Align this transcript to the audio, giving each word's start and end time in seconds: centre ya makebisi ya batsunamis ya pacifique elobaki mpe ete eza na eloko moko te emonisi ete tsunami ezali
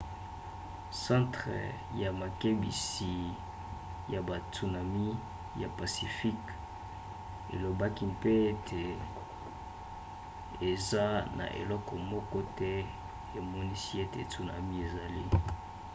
centre 1.05 1.51
ya 2.01 2.09
makebisi 2.21 3.13
ya 4.13 4.19
batsunamis 4.27 5.17
ya 5.61 5.67
pacifique 5.79 6.51
elobaki 7.53 8.03
mpe 8.15 8.31
ete 8.51 8.83
eza 10.71 11.05
na 11.37 11.45
eloko 11.61 11.93
moko 12.11 12.37
te 12.57 12.71
emonisi 13.39 13.91
ete 14.03 14.19
tsunami 14.29 14.73
ezali 14.85 15.23